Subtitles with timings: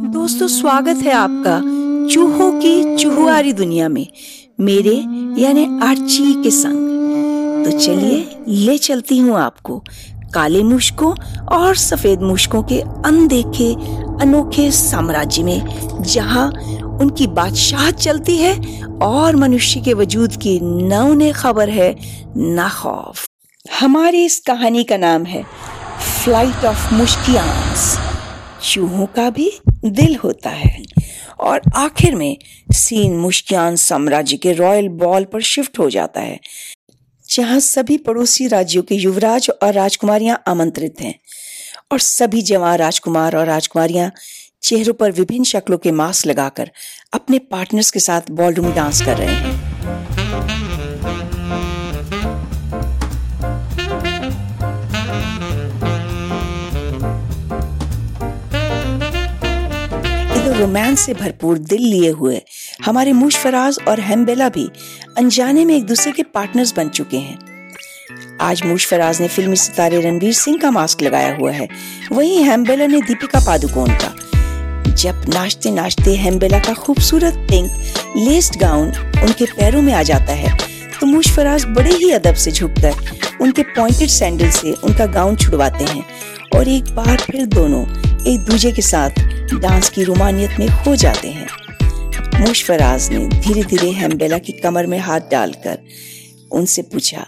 [0.00, 1.58] दोस्तों, स्वागत है आपका
[2.08, 4.06] चूहों की चूहुआरी दुनिया में,
[4.60, 4.94] मेरे
[5.42, 9.78] यानी आर्ची के संग। तो चलिए, ले चलती हूँ आपको
[10.34, 11.12] काले मुश्कों
[11.46, 13.72] और सफ़ेद मुश्कों के अनदेखे,
[14.22, 16.48] अनोखे साम्राज्य में, जहाँ
[17.00, 21.94] उनकी बादशाह चलती है और मनुष्य के वजूद की न उन्हें खबर है,
[22.36, 23.26] न खौफ।
[23.80, 25.44] हमारी इस कहानी का नाम है
[26.24, 27.98] फ़्लाइट ऑफ़ मुश्कियांस
[28.70, 29.50] चूहों का भी
[29.84, 30.82] दिल होता है।
[31.40, 32.36] और आखिर में
[32.72, 36.38] सीन मुश्कियान साम्राज्य के रॉयल बॉल पर शिफ्ट हो जाता है,
[37.24, 41.14] जहाँ सभी पड़ोसी राज्यों के युवराज और राजकुमारियाँ आमंत्रित हैं।
[41.92, 44.10] और सभी जवान राजकुमार और राजकुमारियाँ
[44.62, 46.70] चेहरों पर विभिन्न शक्लों के मास्क लगाकर
[47.12, 50.09] अपने पार्टनर्स के साथ बॉलरूम डांस कर रहे हैं।
[60.60, 62.40] रोमांस से भरपूर दिल लिए हुए।
[62.84, 64.68] हमारे मुशफराज और हेम्बेला भी
[65.18, 67.38] अनजाने में एक दूसरे के पार्टनर्स बन चुके हैं।
[68.40, 71.68] आज मुशफराज ने फिल्मी सितारे रणवीर सिंह का मास्क लगाया हुआ है।
[72.12, 74.14] वहीं हेम्बेला ने दीपिका पादुकोण का।
[74.94, 78.88] जब नाचते नाचते हेम्बेला का खूबसूरत पिंक लेस्ड गाउन
[79.22, 80.56] उनके पैरों में आ जाता है
[81.00, 86.04] तो मुशफराज बड़े ही अदब से झुककर उनके पॉइंटेड सैंडल से उनका गाउन छुड़वाते हैं
[86.56, 87.82] और एक बार फिर दोनों
[88.26, 91.46] एक दूजे के साथ डांस की रोमानियत में खो जाते हैं।
[92.40, 95.78] मुशफराज ने धीरे धीरे हेम्बेला की कमर में हाथ डालकर
[96.52, 97.26] उनसे पूछा,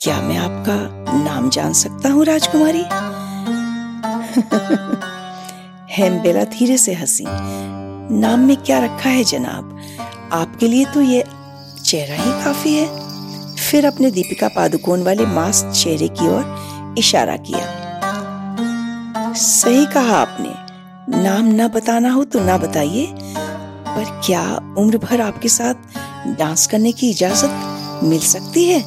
[0.00, 2.78] क्या मैं आपका नाम जान सकता हूँ राजकुमारी?
[5.92, 7.24] हेम्बेला धीरे से हँसी,
[8.10, 9.80] नाम में क्या रखा है जनाब?
[10.32, 11.24] आपके लिए तो ये
[11.84, 13.06] चेहरा ही काफ़ी है।
[13.56, 17.82] फिर अपने दीपिका पादुकोण वाले मास्क चेहरे की ओर इशारा किया,
[19.32, 20.65] सही कहा आपने।
[21.08, 23.06] नाम ना बताना हो तो ना बताइए,
[23.88, 24.42] पर क्या
[24.78, 25.74] उम्र भर आपके साथ
[26.38, 28.80] डांस करने की इजाज़त मिल सकती है?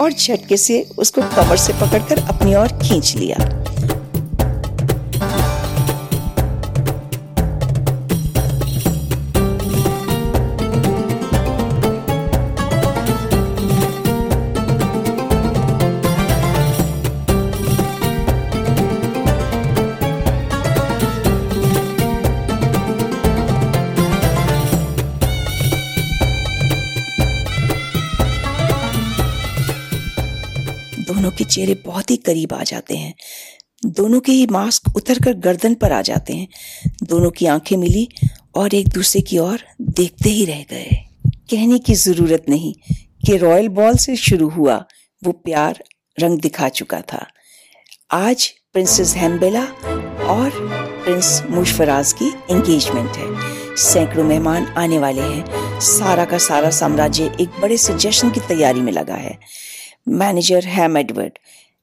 [0.00, 3.63] और झटके से उसको कमर से पकड़कर अपनी ओर खींच लिया।
[31.24, 33.14] दोनों के चेहरे बहुत ही करीब आ जाते हैं।
[33.86, 36.48] दोनों के ही मास्क उतरकर गर्दन पर आ जाते हैं।
[37.02, 38.08] दोनों की आँखें मिली
[38.54, 40.90] और एक दूसरे की ओर देखते ही रह गए।
[41.50, 42.74] कहने की ज़रूरत नहीं
[43.26, 44.76] कि रॉयल बॉल से शुरू हुआ
[45.24, 45.82] वो प्यार
[46.20, 47.26] रंग दिखा चुका था।
[48.12, 49.64] आज प्रिंसेस हेम्बेला
[50.26, 50.50] और
[51.04, 57.60] प्रिंस मुशफराज की एंगेजमेंट है। सैकड़ों मेहमान आने वाले हैं। सारा का सारा साम्राज्य एक
[57.60, 59.38] बड़े से जश्न की तैयारी में लगा है।
[60.06, 61.38] मैनेजर हैम एडवर्ड,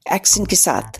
[0.06, 0.98] एक्शन के साथ।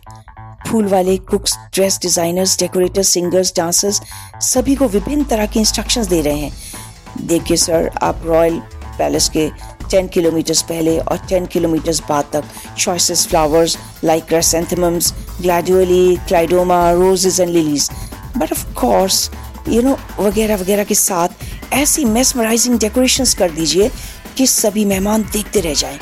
[0.68, 4.00] फूल वाले cooks, dress designers, decorators, singers, dancers,
[4.42, 8.58] सभी को विभिन्न तरह की इंस्ट्रक्शंस दे रहे हैं। देखिए सर, आप रॉयल
[8.98, 9.48] पैलेस के
[9.90, 12.44] 10 किलोमीटर्स पहले और 10 किलोमीटर्स बाद तक
[12.78, 17.90] choices flowers like chrysanthemums gladioli क्लाइडोमा roses and lilies
[18.36, 19.30] but of course
[19.68, 23.90] you know वगैरह वगैरह के साथ ऐसी मेसमराइजिंग डेकोरेशंस कर दीजिए
[24.36, 25.98] कि सभी मेहमान देखते रह जाएँ।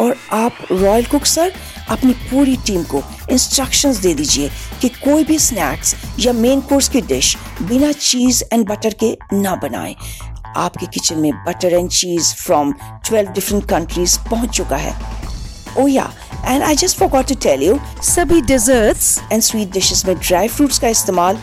[0.00, 1.52] और आप रॉयल कुक सर
[1.90, 4.50] अपनी पूरी टीम को इंस्ट्रक्शंस दे दीजिए
[4.80, 9.54] कि कोई भी स्नैक्स या मेन कोर्स की डिश बिना चीज़ एंड बटर के ना
[9.62, 9.94] बनाए।
[10.56, 12.72] आपके किचन में butter and cheese from
[13.10, 14.94] 12 different countries पहुँच चुका है।
[15.78, 16.10] ओ yeah
[16.44, 20.78] and I just forgot to tell you सभी डेजर्ट्स एंड स्वीट डिशेस में ड्राई फ्रूट्स
[20.78, 21.38] का इस्तेमाल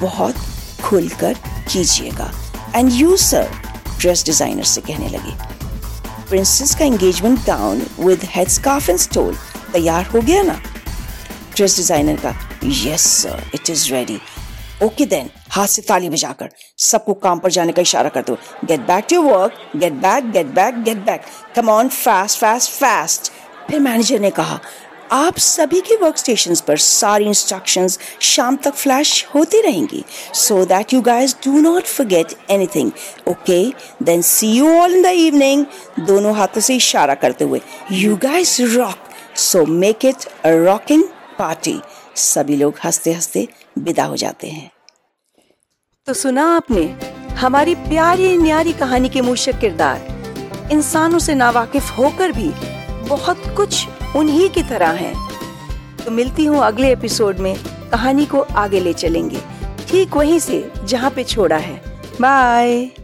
[0.00, 0.34] बहुत
[0.82, 1.34] खुलकर
[1.72, 2.30] कीजिएगा।
[2.76, 3.48] And you sir
[4.00, 5.59] dress designer से कहने लगे।
[6.30, 9.36] प्रिंसेस का engagement gown with head scarf and stole
[9.72, 10.52] तैयार हो गया ना?
[11.56, 14.18] ड्रेस डिज़ाइनर का yes sir it is ready
[14.82, 18.80] okay then हाथ से ताली बजाकर सबको काम पर जाने का इशारा कर दो। Get
[18.86, 21.24] back to work get back get back get back
[21.56, 23.32] come on fast fast fast
[23.70, 24.58] फिर मैनेजर ने कहा
[25.12, 30.04] आप सभी के वर्क स्टेशन पर सारी इंस्ट्रक्शंस शाम तक फ्लैश होती रहेंगी।
[30.34, 32.90] So that you guys do not forget anything
[33.28, 33.62] okay
[34.02, 35.64] then see you all in the evening
[36.00, 37.60] दोनों हाथों से इशारा करते हुए।
[37.92, 39.08] You guys rock
[39.38, 41.04] so make it a rocking
[41.38, 41.80] party
[42.16, 43.48] सभी लोग हँसते हँसते
[43.78, 44.70] विदा हो जाते हैं।
[46.06, 46.82] तो सुना आपने,
[47.36, 52.50] हमारी प्यारी न्यारी कहानी के मूशक किरदार। इंसानों से नावाकिफ होकर भी
[53.08, 53.86] बहुत कुछ
[54.16, 55.30] उन्हीं की तरह हैं।
[56.04, 57.56] तो मिलती हूँ अगले एपिसोड में।
[57.90, 59.40] कहानी को आगे ले चलेंगे।
[59.88, 61.82] ठीक वहीं से, जहाँ पे छोड़ा है।
[62.20, 62.99] बाय।